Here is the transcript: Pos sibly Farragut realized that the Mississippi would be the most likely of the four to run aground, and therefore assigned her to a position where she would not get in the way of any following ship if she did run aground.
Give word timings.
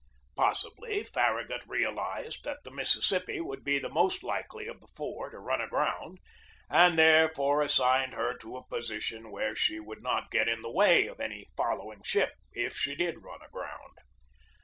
Pos 0.35 0.63
sibly 0.63 1.03
Farragut 1.03 1.61
realized 1.67 2.43
that 2.43 2.63
the 2.63 2.71
Mississippi 2.71 3.39
would 3.39 3.63
be 3.63 3.77
the 3.77 3.87
most 3.87 4.23
likely 4.23 4.65
of 4.65 4.79
the 4.79 4.87
four 4.95 5.29
to 5.29 5.37
run 5.37 5.61
aground, 5.61 6.17
and 6.71 6.97
therefore 6.97 7.61
assigned 7.61 8.13
her 8.15 8.35
to 8.39 8.57
a 8.57 8.65
position 8.67 9.29
where 9.29 9.53
she 9.53 9.79
would 9.79 10.01
not 10.01 10.31
get 10.31 10.47
in 10.47 10.63
the 10.63 10.71
way 10.71 11.05
of 11.05 11.19
any 11.19 11.45
following 11.55 12.01
ship 12.01 12.31
if 12.51 12.75
she 12.75 12.95
did 12.95 13.21
run 13.23 13.43
aground. 13.43 13.99